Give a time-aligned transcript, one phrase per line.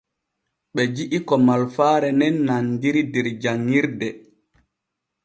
[0.73, 4.09] Ɓe ji’i ko malfaare nen nandiri der janɲirde.